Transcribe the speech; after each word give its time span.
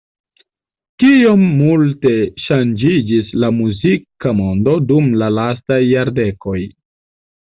Kiom 1.01 1.41
multe 1.57 2.13
ŝanĝiĝis 2.45 3.29
la 3.43 3.49
muzika 3.57 4.31
mondo 4.39 4.73
dum 4.93 5.11
la 5.23 5.29
lastaj 5.37 5.79
jardekoj! 5.89 6.57